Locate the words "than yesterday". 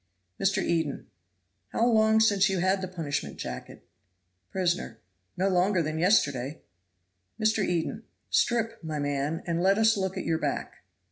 5.83-6.63